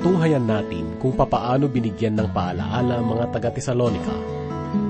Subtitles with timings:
[0.00, 4.16] Natunghayan natin kung papaano binigyan ng paalaala mga taga-Tesalonika.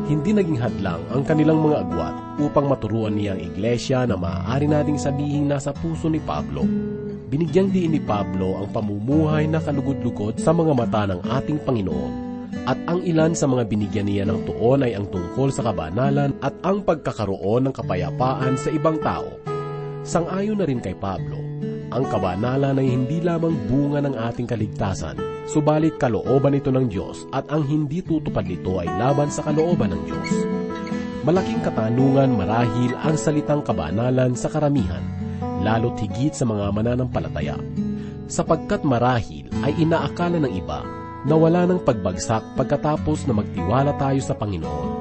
[0.06, 5.02] Hindi naging hadlang ang kanilang mga agwat upang maturuan niya ang iglesia na maaari nating
[5.02, 6.62] sabihin nasa puso ni Pablo.
[7.26, 12.12] Binigyang diin ni Pablo ang pamumuhay na kalugod-lugod sa mga mata ng ating Panginoon
[12.70, 16.54] at ang ilan sa mga binigyan niya ng tuon ay ang tungkol sa kabanalan at
[16.62, 19.49] ang pagkakaroon ng kapayapaan sa ibang tao.
[20.00, 21.36] Sangayon na rin kay Pablo,
[21.92, 27.44] ang kabanalan ay hindi lamang bunga ng ating kaligtasan, subalit kalooban ito ng Diyos at
[27.52, 30.30] ang hindi tutupad nito ay laban sa kalooban ng Diyos.
[31.20, 35.04] Malaking katanungan marahil ang salitang kabanalan sa karamihan,
[35.60, 37.60] lalo't higit sa mga mananampalataya.
[38.24, 40.80] Sapagkat marahil ay inaakala ng iba
[41.28, 44.99] na wala ng pagbagsak pagkatapos na magtiwala tayo sa Panginoon.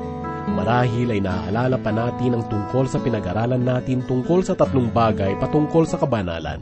[0.58, 5.86] Marahil ay naaalala pa natin ang tungkol sa pinag-aralan natin tungkol sa tatlong bagay patungkol
[5.86, 6.62] sa kabanalan.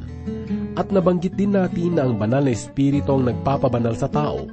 [0.78, 4.46] At nabanggit din natin na ang banal na espiritu ang nagpapabanal sa tao.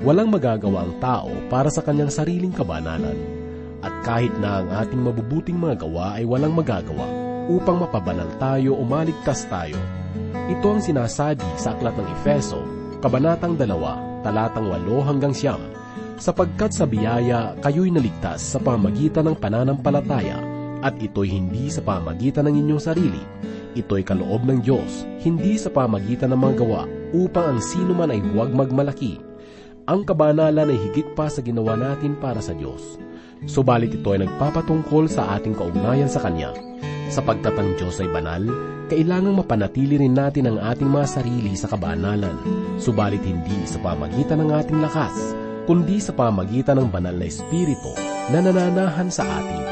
[0.00, 3.14] Walang magagawa ang tao para sa kanyang sariling kabanalan.
[3.80, 7.06] At kahit na ang ating mabubuting mga gawa ay walang magagawa
[7.48, 9.78] upang mapabanal tayo o maligtas tayo.
[10.50, 12.60] Ito ang sinasabi sa Aklat ng Efeso,
[12.98, 15.62] Kabanatang 2, talatang 8 hanggang siyam,
[16.20, 20.38] sapagkat sa biyaya kayo'y naligtas sa pamagitan ng pananampalataya,
[20.84, 23.24] at ito'y hindi sa pamagitan ng inyong sarili.
[23.72, 26.82] Ito'y kaloob ng Diyos, hindi sa pamagitan ng mga gawa,
[27.16, 29.16] upang ang sino man ay huwag magmalaki.
[29.88, 33.00] Ang kabanalan ay higit pa sa ginawa natin para sa Diyos.
[33.48, 36.52] Subalit ito ay nagpapatungkol sa ating kaugnayan sa Kanya.
[37.08, 38.44] Sapagkat ang Diyos ay banal,
[38.86, 42.36] kailangang mapanatili rin natin ang ating mga sarili sa kabanalan,
[42.76, 47.92] subalit hindi sa pamagitan ng ating lakas, kundi sa pamagitan ng banal na Espiritu
[48.30, 49.64] na nananahan sa atin.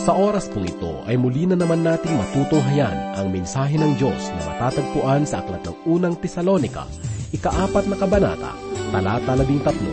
[0.00, 4.42] Sa oras pong ito ay muli na naman nating matutunghayan ang mensahe ng Diyos na
[4.48, 6.88] matatagpuan sa Aklat ng Unang Tesalonika,
[7.36, 8.56] ikaapat na kabanata,
[8.88, 9.92] talata labing tatlo.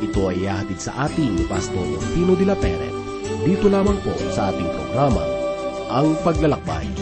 [0.00, 1.84] Ito ay ihatid sa ating ni Pastor
[2.16, 2.96] Pino de la Peret.
[3.44, 5.22] Dito lamang po sa ating programa,
[5.92, 7.01] Ang Paglalakbay.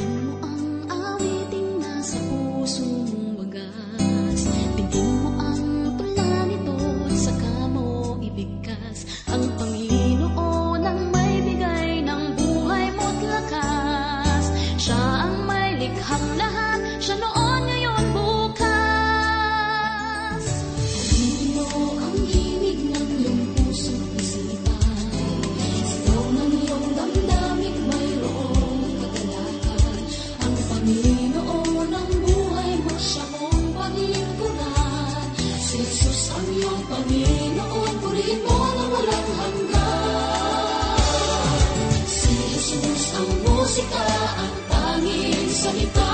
[45.60, 46.09] sanitario.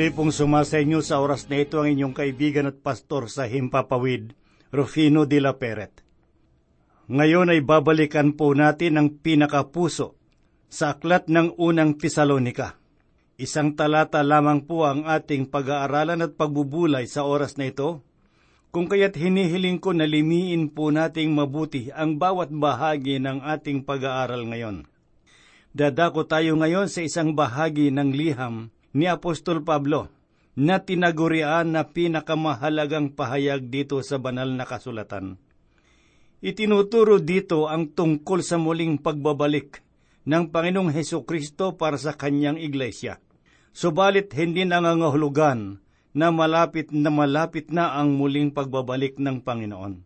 [0.00, 4.32] Muli pong sumasa inyo sa oras na ito ang inyong kaibigan at pastor sa Himpapawid,
[4.72, 5.92] Rufino de la Peret.
[7.12, 10.16] Ngayon ay babalikan po natin ang pinakapuso
[10.72, 12.80] sa aklat ng unang Tesalonika.
[13.36, 18.00] Isang talata lamang po ang ating pag-aaralan at pagbubulay sa oras na ito,
[18.72, 24.48] kung kaya't hinihiling ko na limiin po nating mabuti ang bawat bahagi ng ating pag-aaral
[24.48, 24.88] ngayon.
[25.76, 30.10] Dadako tayo ngayon sa isang bahagi ng liham ni Apostol Pablo
[30.58, 35.38] na tinagurian na pinakamahalagang pahayag dito sa banal na kasulatan.
[36.40, 39.84] Itinuturo dito ang tungkol sa muling pagbabalik
[40.24, 43.20] ng Panginoong Heso Kristo para sa kanyang iglesia.
[43.70, 45.78] Subalit hindi nangangahulugan
[46.10, 50.02] na malapit na malapit na ang muling pagbabalik ng Panginoon.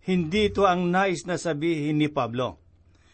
[0.00, 2.58] Hindi ito ang nais na sabihin ni Pablo.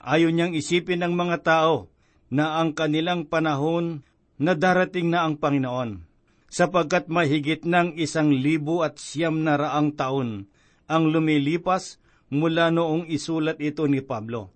[0.00, 1.90] Ayon niyang isipin ng mga tao
[2.30, 4.06] na ang kanilang panahon
[4.36, 6.04] na darating na ang Panginoon,
[6.52, 10.48] sapagkat mahigit ng isang libo at siyam na raang taon
[10.86, 11.98] ang lumilipas
[12.30, 14.54] mula noong isulat ito ni Pablo.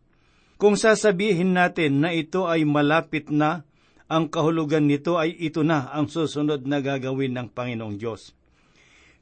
[0.61, 3.65] Kung sasabihin natin na ito ay malapit na
[4.11, 8.35] ang kahulugan nito ay ito na ang susunod na gagawin ng Panginoong Diyos.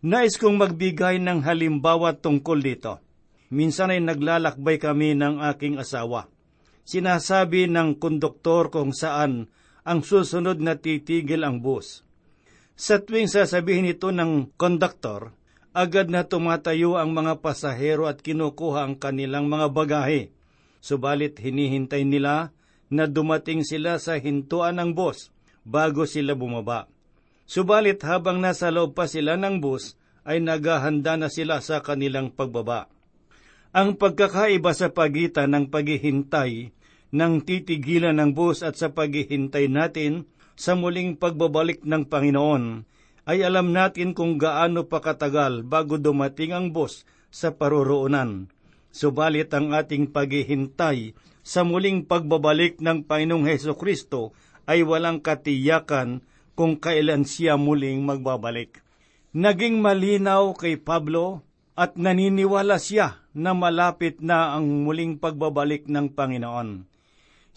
[0.01, 3.03] Nais kong magbigay ng halimbawa tungkol dito.
[3.53, 6.31] Minsan ay naglalakbay kami ng aking asawa.
[6.89, 9.53] Sinasabi ng konduktor kung saan
[9.89, 12.05] ang susunod na titigil ang bus.
[12.77, 15.33] Sa tuwing sasabihin ito ng konduktor,
[15.73, 20.29] agad na tumatayo ang mga pasahero at kinukuha ang kanilang mga bagahe.
[20.85, 22.53] Subalit hinihintay nila
[22.93, 25.33] na dumating sila sa hintuan ng bus
[25.65, 26.87] bago sila bumaba.
[27.49, 29.97] Subalit habang nasa loob pa sila ng bus,
[30.29, 32.93] ay naghahanda na sila sa kanilang pagbaba.
[33.73, 36.77] Ang pagkakaiba sa pagitan ng paghihintay
[37.15, 40.29] ng titigilan ng bus at sa paghihintay natin
[40.59, 42.85] sa muling pagbabalik ng Panginoon
[43.29, 48.49] ay alam natin kung gaano pa katagal bago dumating ang bus sa paroroonan.
[48.89, 51.13] Subalit ang ating paghihintay
[51.45, 54.33] sa muling pagbabalik ng Panginoong Heso Kristo
[54.65, 56.25] ay walang katiyakan
[56.57, 58.81] kung kailan siya muling magbabalik.
[59.37, 61.45] Naging malinaw kay Pablo
[61.77, 66.88] at naniniwala siya na malapit na ang muling pagbabalik ng Panginoon.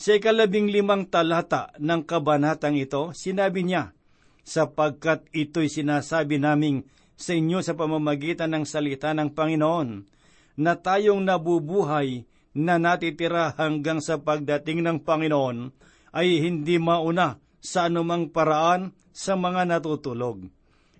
[0.01, 3.93] Sa ikalabing limang talata ng kabanatang ito, sinabi niya,
[4.41, 10.09] sapagkat ito'y sinasabi naming sa inyo sa pamamagitan ng salita ng Panginoon,
[10.57, 12.25] na tayong nabubuhay
[12.57, 15.69] na natitira hanggang sa pagdating ng Panginoon
[16.17, 20.49] ay hindi mauna sa anumang paraan sa mga natutulog.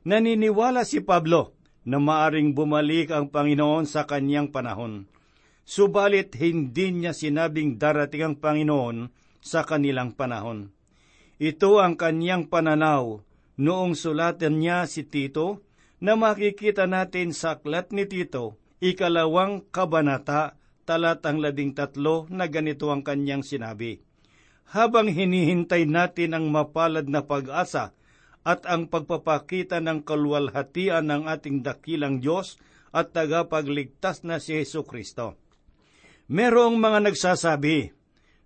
[0.06, 1.58] Naniniwala si Pablo
[1.90, 5.10] na maaring bumalik ang Panginoon sa kanyang panahon.
[5.64, 9.08] Subalit hindi niya sinabing darating ang Panginoon
[9.42, 10.74] sa kanilang panahon.
[11.42, 13.26] Ito ang kanyang pananaw
[13.58, 15.66] noong sulatan niya si Tito
[16.02, 23.06] na makikita natin sa aklat ni Tito, ikalawang kabanata, talatang labing tatlo na ganito ang
[23.06, 24.02] kanyang sinabi.
[24.74, 27.94] Habang hinihintay natin ang mapalad na pag-asa
[28.42, 32.58] at ang pagpapakita ng kalwalhatian ng ating dakilang Diyos
[32.90, 35.38] at tagapagligtas na si Yesu Kristo.
[36.32, 37.92] Merong mga nagsasabi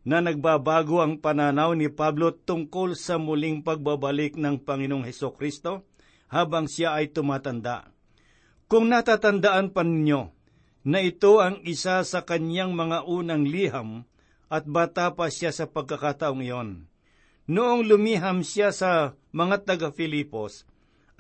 [0.09, 5.85] na nagbabago ang pananaw ni Pablo tungkol sa muling pagbabalik ng Panginoong Heso Kristo
[6.25, 7.93] habang siya ay tumatanda.
[8.65, 10.33] Kung natatandaan pa ninyo,
[10.85, 14.09] na ito ang isa sa kanyang mga unang liham
[14.49, 16.89] at bata pa siya sa pagkakataong iyon.
[17.45, 20.65] Noong lumiham siya sa mga taga-Filipos,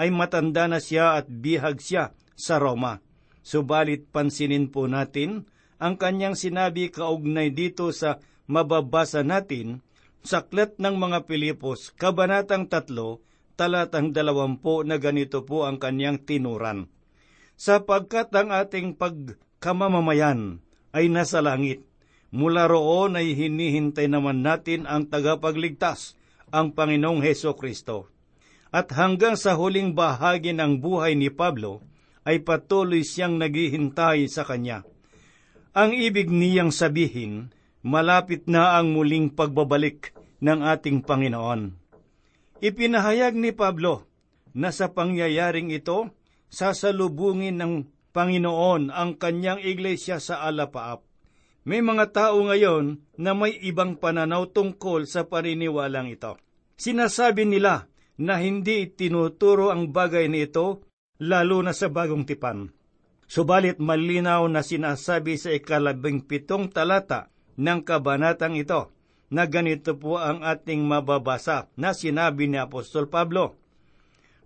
[0.01, 3.05] ay matanda na siya at bihag siya sa Roma.
[3.45, 5.45] Subalit pansinin po natin
[5.85, 8.17] ang kanyang sinabi kaugnay dito sa
[8.49, 9.85] mababasa natin
[10.25, 12.89] sa Aklat ng mga Pilipos, Kabanatang 3,
[13.53, 14.57] talatang 20
[14.89, 16.89] na ganito po ang kanyang tinuran.
[17.53, 21.85] Sapagkat ang ating pag kamamamayan ay nasa langit.
[22.33, 26.17] Mula roon ay hinihintay naman natin ang tagapagligtas,
[26.49, 28.09] ang Panginoong Heso Kristo.
[28.73, 31.85] At hanggang sa huling bahagi ng buhay ni Pablo,
[32.25, 34.81] ay patuloy siyang naghihintay sa Kanya.
[35.75, 37.51] Ang ibig niyang sabihin,
[37.83, 41.75] malapit na ang muling pagbabalik ng ating Panginoon.
[42.63, 44.07] Ipinahayag ni Pablo
[44.55, 46.15] na sa pangyayaring ito,
[46.47, 47.73] sasalubungin ng
[48.15, 51.03] Panginoon ang kanyang iglesia sa alapaap.
[51.67, 56.39] May mga tao ngayon na may ibang pananaw tungkol sa paniniwalang ito.
[56.79, 60.87] Sinasabi nila na hindi tinuturo ang bagay nito
[61.19, 62.71] lalo na sa bagong tipan.
[63.25, 68.93] Subalit malinaw na sinasabi sa ikalabing pitong talata ng kabanatang ito
[69.33, 73.57] na ganito po ang ating mababasa na sinabi ni Apostol Pablo.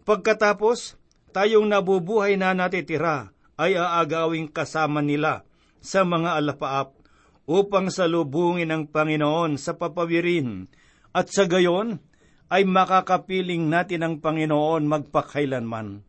[0.07, 0.95] Pagkatapos,
[1.35, 5.43] tayong nabubuhay na natitira ay aagawing kasama nila
[5.83, 6.95] sa mga alapaap
[7.43, 10.71] upang salubungin ang Panginoon sa papawirin
[11.11, 11.99] at sa gayon
[12.49, 16.08] ay makakapiling natin ang Panginoon magpakailanman.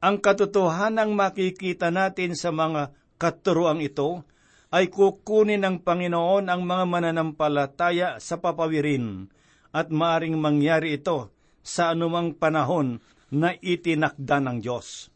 [0.00, 4.24] Ang katotohanang makikita natin sa mga katuruang ito
[4.72, 9.28] ay kukunin ng Panginoon ang mga mananampalataya sa papawirin
[9.76, 11.28] at maaring mangyari ito
[11.60, 15.12] sa anumang panahon na itinakda ng Diyos.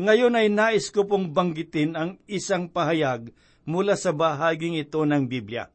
[0.00, 3.28] Ngayon ay nais ko pong banggitin ang isang pahayag
[3.68, 5.68] mula sa bahaging ito ng Biblia.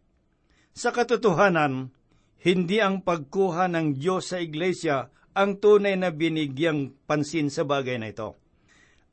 [0.73, 1.93] Sa katotohanan,
[2.41, 8.13] hindi ang pagkuha ng Diyos sa Iglesia ang tunay na binigyang pansin sa bagay na
[8.13, 8.37] ito.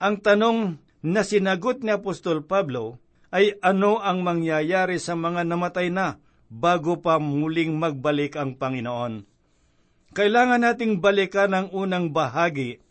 [0.01, 3.01] Ang tanong na sinagot ni Apostol Pablo
[3.33, 9.25] ay ano ang mangyayari sa mga namatay na bago pa muling magbalik ang Panginoon.
[10.11, 12.83] Kailangan nating balikan ang unang bahagi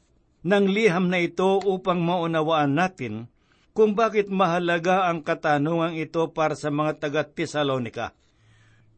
[0.47, 3.27] ng liham na ito upang maunawaan natin
[3.75, 8.15] kung bakit mahalaga ang katanungang ito para sa mga taga-Tesalonika.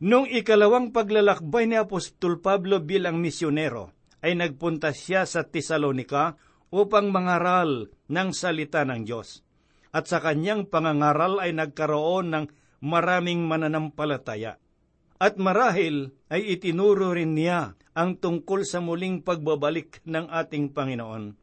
[0.02, 6.38] Nung ikalawang paglalakbay ni Apostol Pablo bilang misyonero, ay nagpunta siya sa Tesalonika
[6.72, 9.44] upang mangaral ng salita ng Diyos.
[9.92, 12.46] At sa kanyang pangangaral ay nagkaroon ng
[12.80, 14.56] maraming mananampalataya.
[15.22, 21.38] At marahil ay itinuro rin niya ang tungkol sa muling pagbabalik ng ating Panginoon.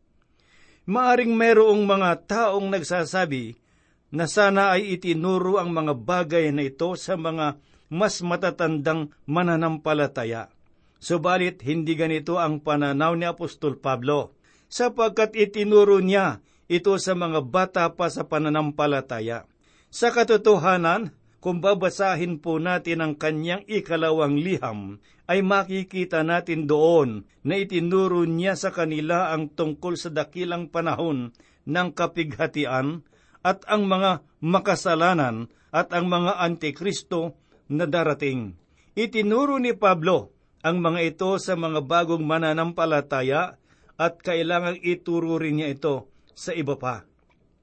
[0.88, 3.60] Maaring merong mga taong nagsasabi
[4.08, 7.60] na sana ay itinuro ang mga bagay na ito sa mga
[7.92, 10.48] mas matatandang mananampalataya.
[10.98, 14.34] Subalit hindi ganito ang pananaw ni Apostol Pablo,
[14.66, 19.46] sapagkat itinuro niya ito sa mga bata pa sa pananampalataya.
[19.88, 24.98] Sa katotohanan, kung babasahin po natin ang kanyang ikalawang liham,
[25.30, 31.30] ay makikita natin doon na itinuro niya sa kanila ang tungkol sa dakilang panahon
[31.68, 33.06] ng kapighatian
[33.46, 37.38] at ang mga makasalanan at ang mga antikristo
[37.70, 38.56] na darating.
[38.98, 43.58] Itinuro ni Pablo ang mga ito sa mga bagong mananampalataya
[43.98, 47.06] at kailangang ituro rin niya ito sa iba pa.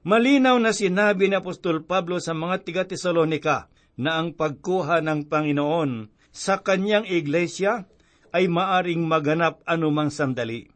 [0.06, 3.66] Malinaw na sinabi ni Apostol Pablo sa mga tiga-Tesalonika
[3.98, 7.88] na ang pagkuha ng Panginoon sa kanyang iglesia
[8.30, 10.68] ay maaring maganap anumang sandali.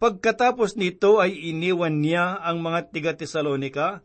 [0.00, 4.04] Pagkatapos nito ay iniwan niya ang mga tiga-Tesalonika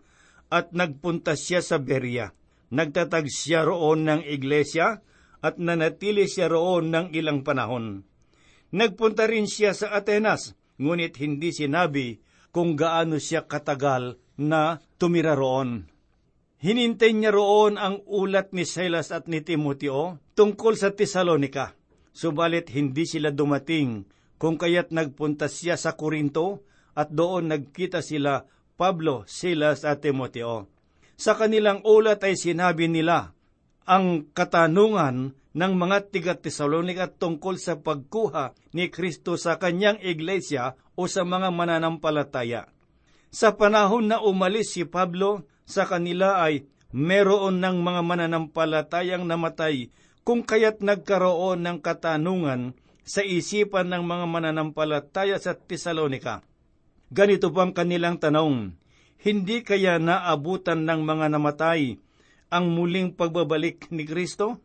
[0.51, 2.31] at nagpunta siya sa Beria.
[2.71, 5.03] Nagtatag siya roon ng iglesia
[5.41, 8.03] at nanatili siya roon ng ilang panahon.
[8.75, 12.19] Nagpunta rin siya sa Atenas, ngunit hindi sinabi
[12.55, 15.91] kung gaano siya katagal na tumira roon.
[16.59, 21.75] Hinintay niya roon ang ulat ni Silas at ni Timoteo tungkol sa Tesalonika.
[22.15, 24.07] Subalit hindi sila dumating
[24.39, 26.63] kung kaya't nagpunta siya sa Korinto
[26.95, 28.47] at doon nagkita sila
[28.79, 30.71] Pablo, Silas at Timoteo.
[31.15, 33.34] Sa kanilang ulat ay sinabi nila
[33.85, 41.23] ang katanungan ng mga tiga-Tesalonika tungkol sa pagkuha ni Kristo sa kanyang iglesia o sa
[41.23, 42.67] mga mananampalataya.
[43.31, 49.93] Sa panahon na umalis si Pablo sa kanila ay meron ng mga mananampalatayang namatay
[50.25, 52.73] kung kaya't nagkaroon ng katanungan
[53.05, 56.41] sa isipan ng mga mananampalataya sa Tesalonika.
[57.13, 58.73] Ganito pang kanilang tanong,
[59.21, 62.01] hindi kaya naabutan ng mga namatay
[62.49, 64.61] ang muling pagbabalik ni Kristo?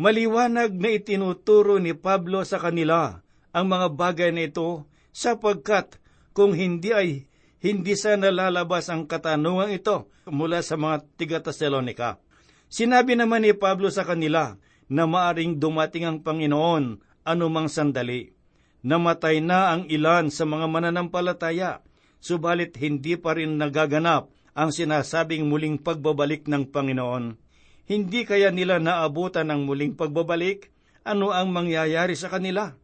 [0.00, 3.20] Maliwanag na itinuturo ni Pablo sa kanila
[3.52, 6.00] ang mga bagay na ito sapagkat
[6.32, 7.28] kung hindi ay
[7.60, 12.16] hindi sa nalalabas ang katanungan ito mula sa mga tiga-Tesalonika.
[12.72, 14.56] Sinabi naman ni Pablo sa kanila
[14.88, 18.32] na maaring dumating ang Panginoon anumang sandali.
[18.80, 21.84] Namatay na ang ilan sa mga mananampalataya,
[22.16, 27.36] subalit hindi pa rin nagaganap ang sinasabing muling pagbabalik ng Panginoon.
[27.90, 30.70] Hindi kaya nila naabutan ang muling pagbabalik?
[31.02, 32.78] Ano ang mangyayari sa kanila?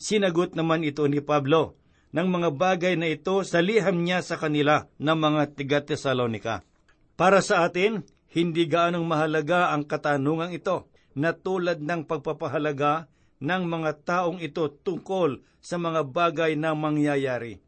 [0.00, 4.90] Sinagot naman ito ni Pablo, ng mga bagay na ito sa liham niya sa kanila
[4.98, 6.66] ng mga tiga-Tesalonika.
[7.14, 8.02] Para sa atin,
[8.34, 13.10] hindi gaanong mahalaga ang katanungang ito na tulad ng pagpapahalaga
[13.42, 17.58] ng mga taong ito tungkol sa mga bagay na mangyayari.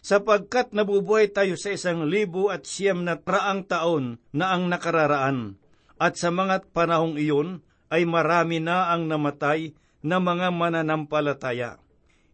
[0.00, 5.60] Sapagkat nabubuhay tayo sa isang libo at siyam na traang taon na ang nakararaan,
[6.00, 7.60] at sa mga panahong iyon
[7.92, 11.76] ay marami na ang namatay na mga mananampalataya.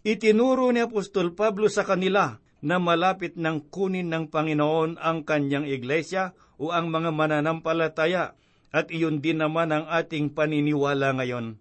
[0.07, 6.39] Itinuro ni Apostol Pablo sa kanila na malapit ng kunin ng Panginoon ang kanyang iglesia
[6.63, 8.39] o ang mga mananampalataya.
[8.71, 11.59] At iyon din naman ang ating paniniwala ngayon.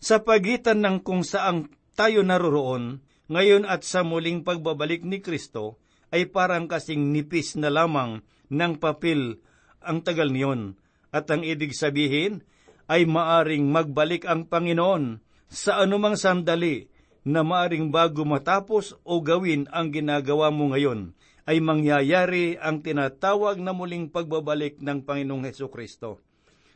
[0.00, 5.80] Sa pagitan ng kung saang tayo naroroon, ngayon at sa muling pagbabalik ni Kristo,
[6.14, 9.40] ay parang kasing nipis na lamang ng papel
[9.82, 10.76] ang tagal niyon.
[11.14, 12.44] At ang ibig sabihin
[12.86, 16.90] ay maaring magbalik ang Panginoon sa anumang sandali
[17.24, 21.16] na maaring bago matapos o gawin ang ginagawa mo ngayon,
[21.48, 26.20] ay mangyayari ang tinatawag na muling pagbabalik ng Panginoong Heso Kristo.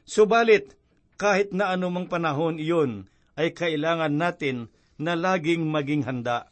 [0.08, 0.76] Subalit,
[1.20, 6.50] kahit na anumang panahon iyon, ay kailangan natin na laging maging handa.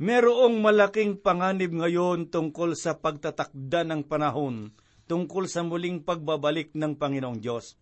[0.00, 4.72] Merong malaking panganib ngayon tungkol sa pagtatakda ng panahon,
[5.04, 7.76] tungkol sa muling pagbabalik ng Panginoong Diyos.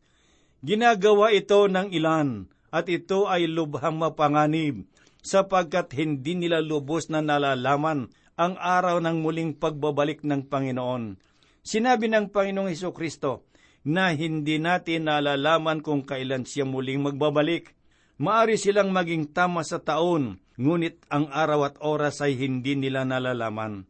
[0.59, 4.85] Ginagawa ito ng ilan, at ito ay lubhang mapanganib
[5.25, 11.19] sapagkat hindi nila lubos na nalalaman ang araw ng muling pagbabalik ng Panginoon.
[11.65, 13.51] Sinabi ng Panginoong Heso Kristo
[13.83, 17.75] na hindi natin nalalaman kung kailan siya muling magbabalik.
[18.19, 23.87] Maari silang maging tama sa taon, ngunit ang araw at oras ay hindi nila nalalaman.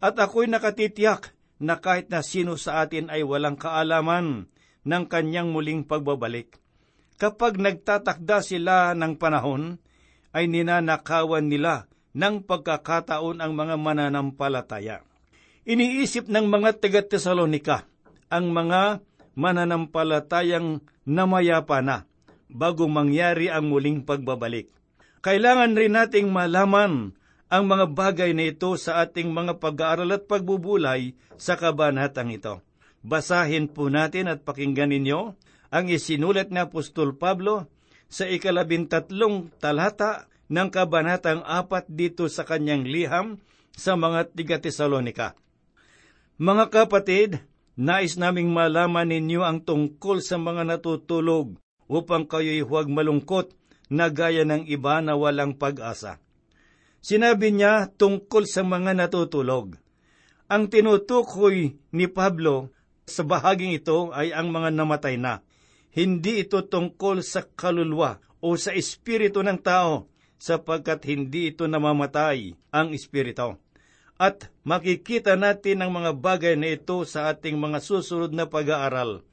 [0.00, 4.48] At ako'y nakatitiyak na kahit na sino sa atin ay walang kaalaman
[4.88, 6.56] ng kanyang muling pagbabalik.
[7.16, 9.80] kapag nagtatakda sila ng panahon,
[10.36, 15.00] ay ninanakawan nila ng pagkakataon ang mga mananampalataya.
[15.64, 17.88] Iniisip ng mga taga Tesalonika
[18.28, 19.00] ang mga
[19.32, 22.04] mananampalatayang namayapa na
[22.50, 24.70] bago mangyari ang muling pagbabalik.
[25.22, 31.14] Kailangan rin nating malaman ang mga bagay na ito sa ating mga pag-aaral at pagbubulay
[31.38, 32.62] sa kabanatang ito.
[33.06, 35.34] Basahin po natin at pakinggan ninyo
[35.70, 37.70] ang isinulat na Apostol Pablo
[38.06, 43.26] sa ikalabintatlong talata ng kabanatang apat dito sa kanyang liham
[43.74, 45.34] sa mga tiga Tesalonika.
[46.38, 47.30] Mga kapatid,
[47.74, 53.54] nais naming malaman ninyo ang tungkol sa mga natutulog upang kayo'y huwag malungkot
[53.90, 56.18] na gaya ng iba na walang pag-asa.
[56.98, 59.78] Sinabi niya tungkol sa mga natutulog.
[60.50, 62.74] Ang tinutukoy ni Pablo
[63.06, 65.42] sa bahaging ito ay ang mga namatay na.
[65.94, 72.92] Hindi ito tungkol sa kaluluwa o sa espiritu ng tao, sapagkat hindi ito namamatay ang
[72.92, 73.56] espiritu.
[74.20, 79.24] At makikita natin ang mga bagay na ito sa ating mga susunod na pag-aaral.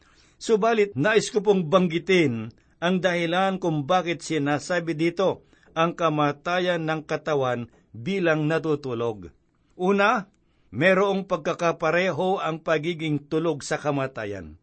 [0.44, 2.52] Subalit, nais ko pong banggitin
[2.84, 9.32] ang dahilan kung bakit sinasabi dito ang kamatayan ng katawan bilang natutulog.
[9.80, 10.28] Una,
[10.76, 14.60] merong pagkakapareho ang pagiging tulog sa kamatayan.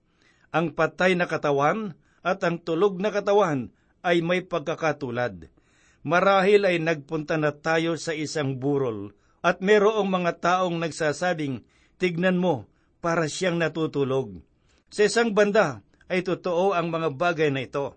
[0.53, 3.73] Ang patay na katawan at ang tulog na katawan
[4.05, 5.49] ay may pagkakatulad.
[6.05, 11.65] Marahil ay nagpunta na tayo sa isang burol at merong mga taong nagsasabing,
[11.97, 12.69] tignan mo,
[13.01, 14.45] para siyang natutulog.
[14.91, 17.95] Sa isang banda ay totoo ang mga bagay na ito.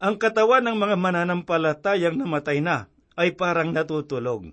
[0.00, 2.88] Ang katawan ng mga mananampalatayang namatay na
[3.20, 4.48] ay parang natutulog.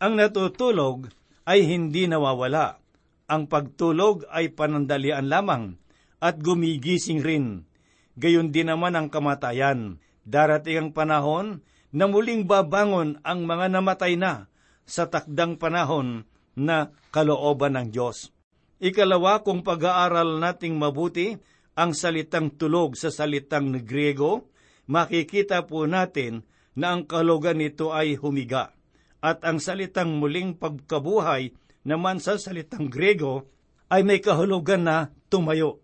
[0.00, 1.12] Ang natutulog
[1.44, 2.80] ay hindi nawawala.
[3.28, 5.76] Ang pagtulog ay panandalian lamang
[6.24, 7.68] at gumigising rin.
[8.16, 10.00] Gayon din naman ang kamatayan.
[10.24, 11.60] Darating ang panahon
[11.92, 14.48] na muling babangon ang mga namatay na
[14.88, 16.24] sa takdang panahon
[16.56, 18.35] na kalooban ng Diyos.
[18.76, 21.32] Ikalawa, kung pag-aaral nating mabuti
[21.72, 24.52] ang salitang tulog sa salitang Griego,
[24.84, 26.44] makikita po natin
[26.76, 28.76] na ang kalugan nito ay humiga.
[29.24, 31.56] At ang salitang muling pagkabuhay
[31.88, 33.48] naman sa salitang Griego
[33.88, 35.80] ay may kahulugan na tumayo.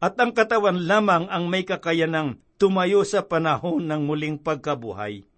[0.00, 5.28] At ang katawan lamang ang may kakayanang tumayo sa panahon ng muling pagkabuhay.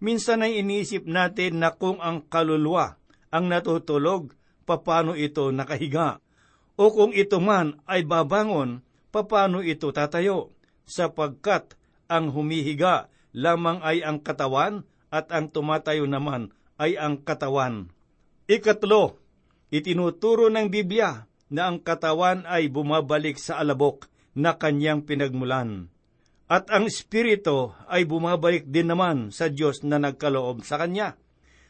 [0.00, 2.96] Minsan ay iniisip natin na kung ang kaluluwa
[3.28, 4.32] ang natutulog,
[4.64, 6.24] papano ito nakahiga?
[6.78, 10.54] O kung ito man ay babangon, papano ito tatayo?
[10.86, 11.74] Sapagkat
[12.06, 17.90] ang humihiga lamang ay ang katawan at ang tumatayo naman ay ang katawan.
[18.46, 19.18] Ikatlo,
[19.74, 24.06] itinuturo ng Biblia na ang katawan ay bumabalik sa alabok
[24.38, 25.90] na kanyang pinagmulan
[26.48, 31.20] at ang Espiritu ay bumabalik din naman sa Diyos na nagkaloob sa Kanya.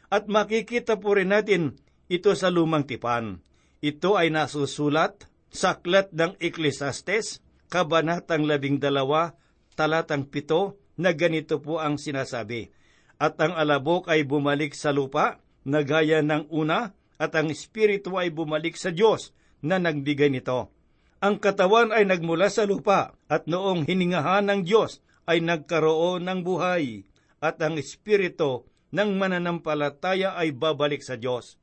[0.07, 1.75] At makikita po rin natin
[2.07, 3.43] ito sa lumang tipan.
[3.79, 9.37] Ito ay nasusulat sa aklat ng Ecclesiastes, Kabanatang labing dalawa,
[9.77, 12.73] talatang pito, na ganito po ang sinasabi.
[13.21, 15.37] At ang alabok ay bumalik sa lupa,
[15.69, 20.73] na gaya ng una, at ang Espiritu ay bumalik sa Diyos na nagbigay nito
[21.19, 27.03] ang katawan ay nagmula sa lupa at noong hiningahan ng Diyos ay nagkaroon ng buhay
[27.43, 28.63] at ang espiritu
[28.95, 31.58] ng mananampalataya ay babalik sa Diyos.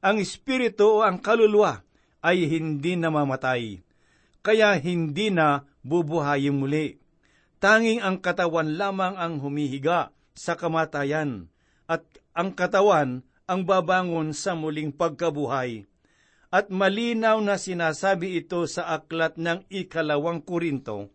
[0.00, 1.84] Ang espiritu o ang kaluluwa
[2.24, 3.84] ay hindi namamatay,
[4.40, 6.96] kaya hindi na bubuhayin muli.
[7.60, 11.52] Tanging ang katawan lamang ang humihiga sa kamatayan
[11.84, 12.00] at
[12.32, 15.84] ang katawan ang babangon sa muling pagkabuhay
[16.50, 21.14] at malinaw na sinasabi ito sa aklat ng ikalawang Korinto,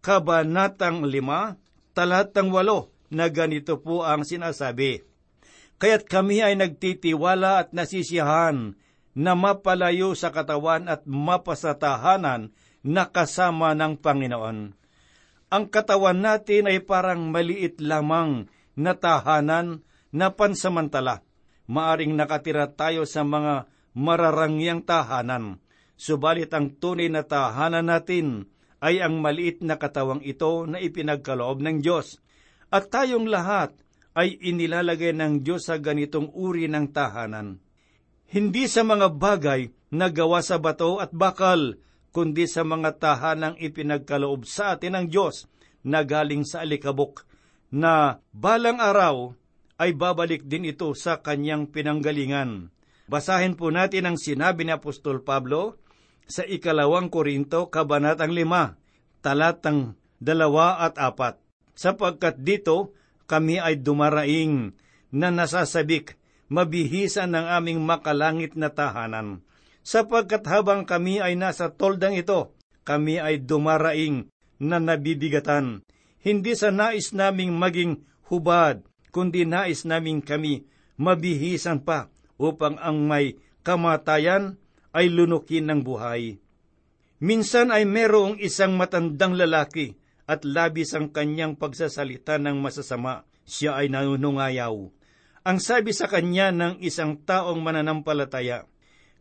[0.00, 1.60] Kabanatang lima,
[1.92, 5.09] talatang walo, na ganito po ang sinasabi.
[5.80, 8.76] Kaya't kami ay nagtitiwala at nasisiyahan
[9.16, 12.52] na mapalayo sa katawan at mapasatahanan
[12.84, 14.76] na kasama ng Panginoon.
[15.50, 21.24] Ang katawan natin ay parang maliit lamang na tahanan na pansamantala.
[21.66, 23.66] Maaring nakatira tayo sa mga
[23.96, 25.64] mararangyang tahanan.
[25.96, 28.52] Subalit ang tunay na tahanan natin
[28.84, 32.20] ay ang maliit na katawang ito na ipinagkaloob ng Diyos.
[32.68, 33.74] At tayong lahat
[34.14, 37.62] ay inilalagay ng Diyos sa ganitong uri ng tahanan.
[38.30, 41.78] Hindi sa mga bagay na gawa sa bato at bakal,
[42.14, 45.46] kundi sa mga tahanang ipinagkaloob sa atin ng Diyos
[45.86, 47.26] na galing sa alikabok,
[47.70, 49.34] na balang araw
[49.78, 52.74] ay babalik din ito sa kanyang pinanggalingan.
[53.10, 55.78] Basahin po natin ang sinabi ni Apostol Pablo
[56.30, 58.78] sa ikalawang Korinto, kabanatang lima,
[59.18, 61.42] talatang dalawa at apat.
[61.80, 62.92] sapagkat dito
[63.30, 64.74] kami ay dumaraing
[65.14, 66.18] na nasasabik,
[66.50, 69.46] mabihisan ng aming makalangit na tahanan.
[69.86, 74.26] Sapagkat habang kami ay nasa toldang ito, kami ay dumaraing
[74.58, 75.86] na nabibigatan.
[76.18, 78.82] Hindi sa nais naming maging hubad,
[79.14, 80.66] kundi nais naming kami
[81.00, 86.42] mabihisan pa upang ang may kamatayan ay lunukin ng buhay.
[87.20, 89.99] Minsan ay merong isang matandang lalaki
[90.30, 94.78] at labis ang kanyang pagsasalita ng masasama, siya ay nanunungayaw.
[95.42, 98.70] Ang sabi sa kanya ng isang taong mananampalataya,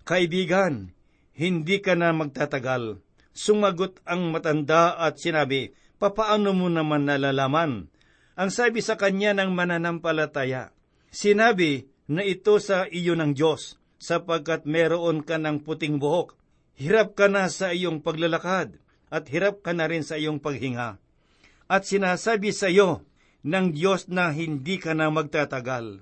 [0.05, 0.93] Kaibigan,
[1.33, 3.01] hindi ka na magtatagal.
[3.33, 7.89] Sumagot ang matanda at sinabi, Papaano mo naman nalalaman?
[8.37, 10.69] Ang sabi sa kanya ng mananampalataya,
[11.09, 16.37] Sinabi na ito sa iyo ng Diyos, sapagkat meron ka ng puting buhok.
[16.77, 18.77] Hirap ka na sa iyong paglalakad
[19.09, 21.01] at hirap ka na rin sa iyong paghinga.
[21.69, 23.05] At sinasabi sa iyo
[23.45, 26.01] ng Diyos na hindi ka na magtatagal.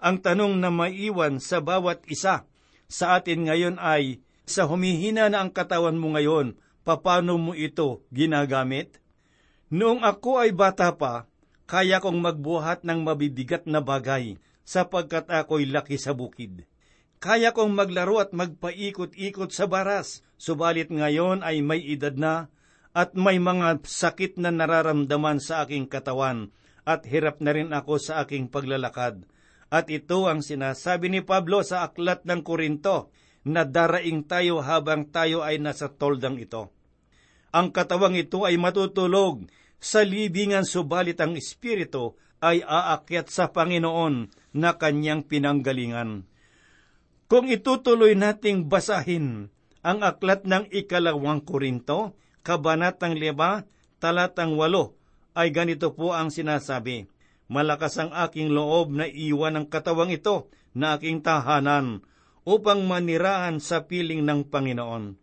[0.00, 2.44] Ang tanong na maiwan sa bawat isa
[2.88, 9.00] sa atin ngayon ay, sa humihina na ang katawan mo ngayon, paano mo ito ginagamit?
[9.72, 11.24] Noong ako ay bata pa,
[11.64, 14.36] kaya kong magbuhat ng mabibigat na bagay
[14.68, 16.68] sapagkat ako'y laki sa bukid.
[17.24, 22.52] Kaya kong maglaro at magpaikot-ikot sa baras, subalit ngayon ay may edad na
[22.92, 26.52] at may mga sakit na nararamdaman sa aking katawan
[26.84, 29.24] at hirap na rin ako sa aking paglalakad.
[29.72, 33.08] At ito ang sinasabi ni Pablo sa aklat ng Korinto,
[33.44, 36.72] na daraing tayo habang tayo ay nasa toldang ito.
[37.52, 39.46] Ang katawang ito ay matutulog
[39.78, 46.24] sa libingan subalit ang espiritu ay aakyat sa Panginoon na kanyang pinanggalingan.
[47.28, 49.52] Kung itutuloy nating basahin
[49.84, 57.04] ang aklat ng ikalawang Korinto, kabanatang 5, talatang 8, ay ganito po ang sinasabi,
[57.52, 62.00] Malakas ang aking loob na iwan ang katawang ito na aking tahanan
[62.48, 65.20] upang manirahan sa piling ng Panginoon.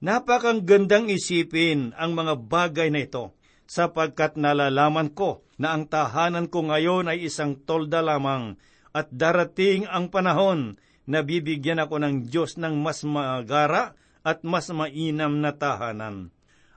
[0.00, 3.36] Napakang gandang isipin ang mga bagay na ito,
[3.68, 8.56] sapagkat nalalaman ko na ang tahanan ko ngayon ay isang tolda lamang
[8.96, 15.42] at darating ang panahon na bibigyan ako ng Diyos ng mas magara at mas mainam
[15.42, 16.30] na tahanan.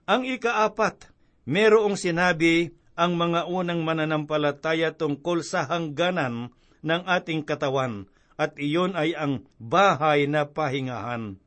[0.10, 1.14] Ang ikaapat,
[1.46, 6.50] merong sinabi ang mga unang mananampalataya tungkol sa hangganan
[6.82, 11.38] ng ating katawan at iyon ay ang bahay na pahingahan.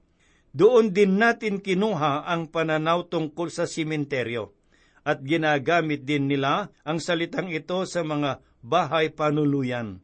[0.56, 4.56] Doon din natin kinuha ang pananaw tungkol sa simenteryo
[5.04, 10.00] at ginagamit din nila ang salitang ito sa mga bahay panuluyan.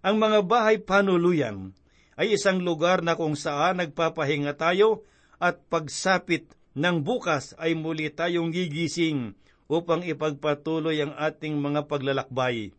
[0.00, 1.76] Ang mga bahay panuluyan
[2.22, 5.02] ay isang lugar na kung saan nagpapahinga tayo
[5.42, 6.46] at pagsapit
[6.78, 9.34] ng bukas ay muli tayong gigising
[9.66, 12.70] upang ipagpatuloy ang ating mga paglalakbay.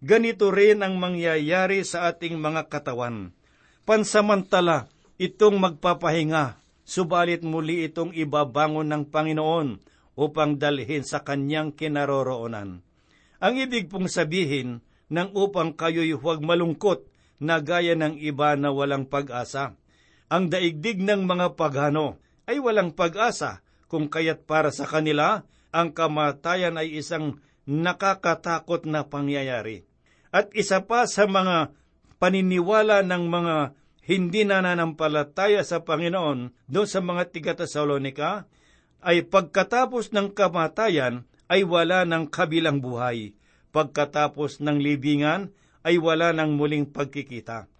[0.00, 3.36] Ganito rin ang mangyayari sa ating mga katawan.
[3.84, 4.88] Pansamantala,
[5.20, 6.56] itong magpapahinga,
[6.88, 9.76] subalit muli itong ibabangon ng Panginoon
[10.16, 12.80] upang dalhin sa kanyang kinaroroonan.
[13.44, 14.80] Ang ibig pong sabihin
[15.12, 17.04] ng upang kayo'y huwag malungkot
[17.42, 19.76] na gaya ng iba na walang pag-asa.
[20.26, 22.18] Ang daigdig ng mga pagano
[22.48, 29.84] ay walang pag-asa kung kaya't para sa kanila ang kamatayan ay isang nakakatakot na pangyayari.
[30.30, 31.74] At isa pa sa mga
[32.16, 33.56] paniniwala ng mga
[34.06, 38.46] hindi nananampalataya sa Panginoon doon sa mga tiga-Tesalonika
[39.02, 43.34] ay pagkatapos ng kamatayan ay wala ng kabilang buhay.
[43.74, 45.50] Pagkatapos ng libingan
[45.86, 47.70] ay wala ng muling pagkikita.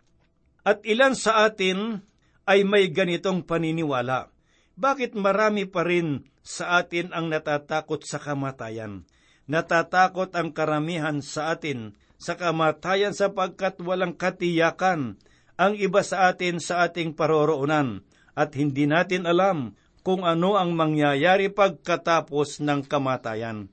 [0.62, 2.06] At ilan sa atin
[2.46, 4.30] ay may ganitong paniniwala.
[4.78, 9.02] Bakit marami pa rin sa atin ang natatakot sa kamatayan?
[9.50, 15.18] Natatakot ang karamihan sa atin sa kamatayan sapagkat walang katiyakan
[15.56, 18.04] ang iba sa atin sa ating paroroonan
[18.36, 23.72] at hindi natin alam kung ano ang mangyayari pagkatapos ng kamatayan.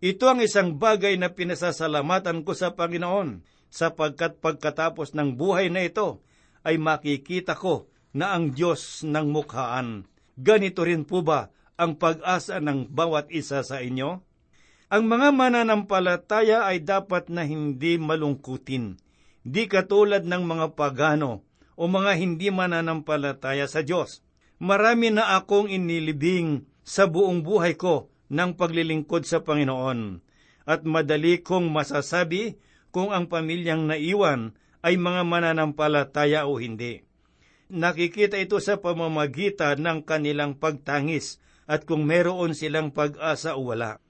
[0.00, 6.20] Ito ang isang bagay na pinasasalamatan ko sa Panginoon, sapagkat pagkatapos ng buhay na ito,
[6.66, 10.04] ay makikita ko na ang Diyos ng mukhaan.
[10.36, 11.48] Ganito rin po ba
[11.80, 14.20] ang pag-asa ng bawat isa sa inyo?
[14.90, 18.98] Ang mga mananampalataya ay dapat na hindi malungkutin,
[19.46, 21.46] di katulad ng mga pagano
[21.78, 24.20] o mga hindi mananampalataya sa Diyos
[24.60, 30.20] marami na akong inilibing sa buong buhay ko ng paglilingkod sa Panginoon.
[30.68, 37.02] At madali kong masasabi kung ang pamilyang naiwan ay mga mananampalataya o hindi.
[37.70, 41.38] Nakikita ito sa pamamagitan ng kanilang pagtangis
[41.70, 44.02] at kung meron silang pag-asa o wala.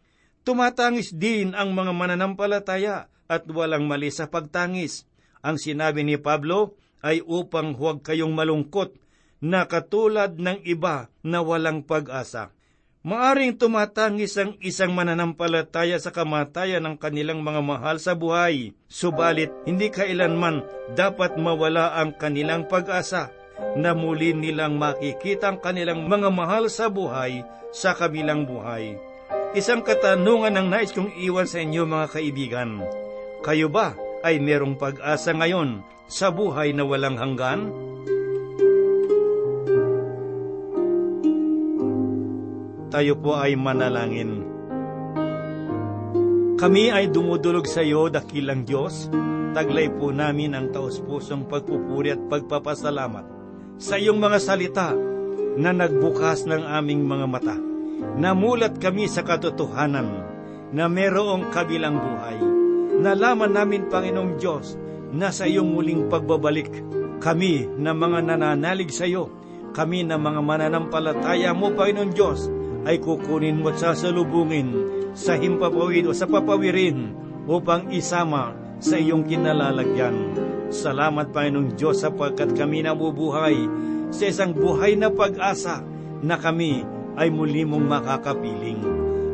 [0.48, 5.04] Tumatangis din ang mga mananampalataya at walang mali sa pagtangis.
[5.44, 8.96] Ang sinabi ni Pablo ay upang huwag kayong malungkot
[9.44, 12.52] na katulad ng iba na walang pag-asa.
[13.00, 19.88] Maaring tumatangis ang isang mananampalataya sa kamatayan ng kanilang mga mahal sa buhay, subalit hindi
[19.88, 20.60] kailanman
[20.92, 23.32] dapat mawala ang kanilang pag-asa
[23.72, 27.40] na muli nilang makikita ang kanilang mga mahal sa buhay
[27.72, 29.00] sa kabilang buhay.
[29.56, 32.84] Isang katanungan ang nais kong iwan sa inyo mga kaibigan.
[33.40, 37.72] Kayo ba ay merong pag-asa ngayon sa buhay na walang hanggan?
[42.90, 44.42] Tayo po ay manalangin.
[46.58, 49.06] Kami ay dumudulog sa iyo, dakilang Diyos.
[49.54, 53.26] Taglay po namin ang taos-pusong pagpupuri at pagpapasalamat
[53.80, 54.90] sa iyong mga salita
[55.54, 57.56] na nagbukas ng aming mga mata.
[58.18, 60.08] Namulat kami sa katotohanan
[60.74, 62.38] na merong kabilang buhay.
[63.00, 64.74] Nalaman namin, Panginoong Diyos,
[65.14, 66.68] na sa iyong muling pagbabalik,
[67.22, 69.30] kami na mga nananalig sa iyo,
[69.72, 72.50] kami na mga mananampalataya mo, Panginoong Diyos,
[72.88, 74.72] ay kukunin mo at sasalubungin
[75.12, 77.12] sa himpapawid o sa papawirin
[77.44, 80.32] upang isama sa iyong kinalalagyan.
[80.70, 83.56] Salamat, Panginoong Diyos, sapagkat kami nabubuhay
[84.14, 85.82] sa isang buhay na pag-asa
[86.22, 86.86] na kami
[87.18, 88.80] ay muli mong makakapiling.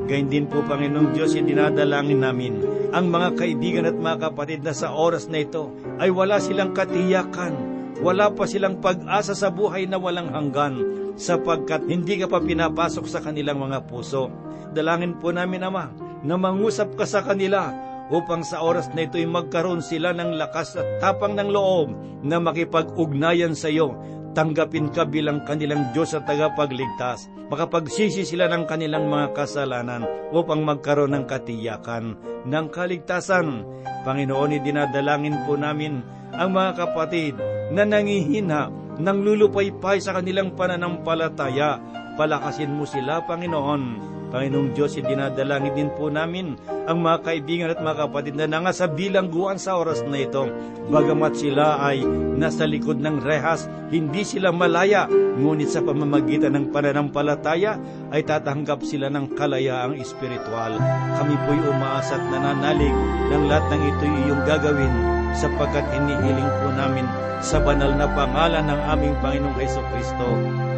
[0.07, 2.55] Gayun din po, Panginoong Diyos, dinadalangin namin
[2.95, 7.55] ang mga kaibigan at mga kapatid na sa oras na ito ay wala silang katiyakan,
[8.01, 10.79] wala pa silang pag-asa sa buhay na walang hanggan,
[11.17, 14.29] sapagkat hindi ka pa pinapasok sa kanilang mga puso.
[14.77, 15.91] Dalangin po namin, Ama,
[16.23, 17.73] na mangusap ka sa kanila
[18.13, 21.91] upang sa oras na ito'y magkaroon sila ng lakas at tapang ng loob
[22.23, 23.99] na makipag-ugnayan sa iyo
[24.37, 31.17] tanggapin ka bilang kanilang Diyos at tagapagligtas, makapagsisi sila ng kanilang mga kasalanan upang magkaroon
[31.17, 33.65] ng katiyakan ng kaligtasan.
[34.05, 36.05] Panginoon, dinadalangin po namin
[36.37, 37.35] ang mga kapatid
[37.73, 41.81] na nangihina, nang lulupaypay sa kanilang pananampalataya.
[42.17, 44.16] Palakasin mo sila, Panginoon.
[44.31, 49.59] Panginoong Diyos, dinadalangin din po namin ang mga kaibigan at mga kapatid na nangasa bilangguan
[49.59, 50.51] sa oras na ito.
[50.91, 52.03] Bagamat sila ay
[52.39, 57.79] nasa likod ng rehas, hindi sila malaya, ngunit sa pamamagitan ng pananampalataya
[58.11, 60.79] ay tatanggap sila ng kalayaang espiritual.
[61.17, 62.95] Kami po'y umaasa at nananalig
[63.31, 64.95] ng lahat ng ito iyong gagawin
[65.37, 67.07] sapagkat inihiling po namin
[67.45, 70.27] sa banal na pangalan ng aming Panginoong Heso Kristo.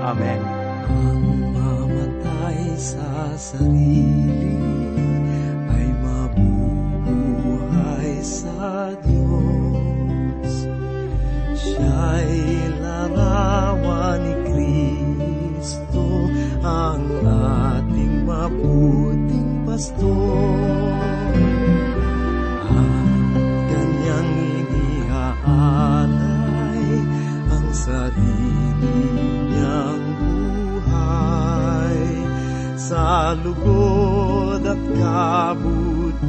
[0.02, 0.40] Amen.
[0.88, 1.27] Mamatay
[3.38, 3.62] sa
[33.38, 36.26] sa lugod at kabutihan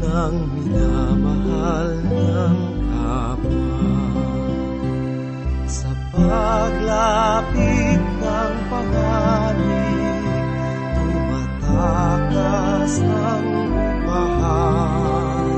[0.00, 3.84] ng minamahal niyang kapwa.
[5.68, 10.24] Sa paglapit ng panganib,
[10.96, 13.44] tumatakas ang
[13.76, 15.52] upahan.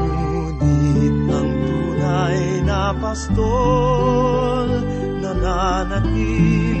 [0.00, 4.80] Ngunit ang tunay na pastol,
[5.20, 6.75] nananatili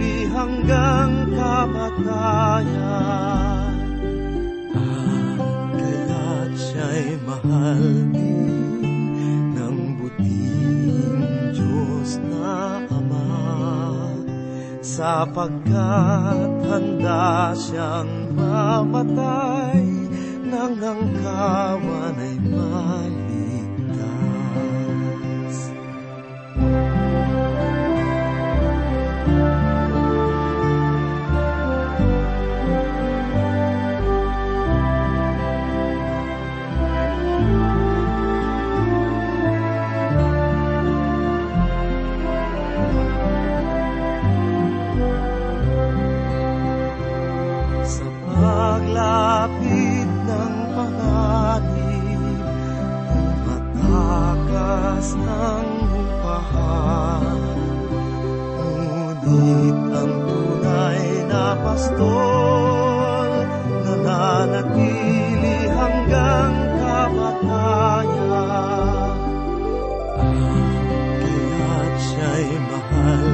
[1.86, 3.78] kamatayan.
[4.74, 8.82] At kaya't siya'y mahal din
[9.54, 11.22] ng buting
[11.54, 12.18] Diyos
[12.90, 13.30] Ama
[14.82, 19.86] sapagkat handa siyang mamatay
[20.46, 21.02] nang ang
[22.22, 22.35] ay
[56.36, 57.40] upahan.
[59.24, 63.30] Ngunit ang tunay na pastol,
[63.84, 67.96] nananatili hanggang kamatayan.
[70.20, 73.24] At kaya't siya'y mahal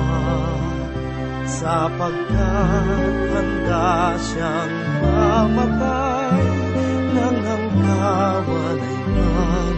[1.58, 5.77] sapagkat handa siyang mamatay
[8.38, 9.77] nang ang kawan ay mali